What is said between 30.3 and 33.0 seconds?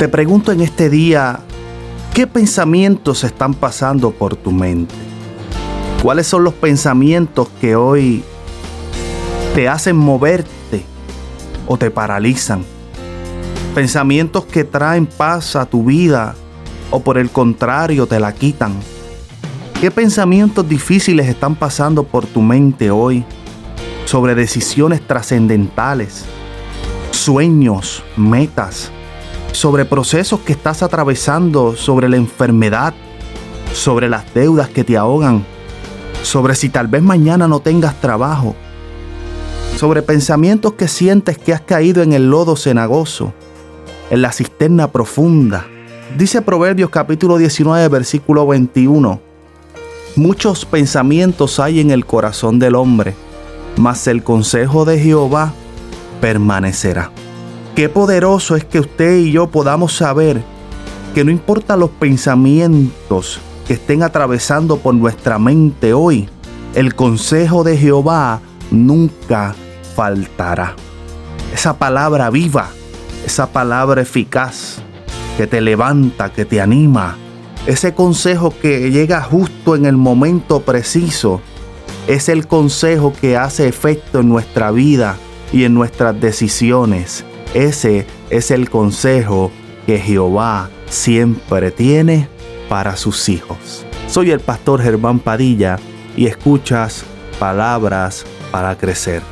que estás atravesando, sobre la enfermedad,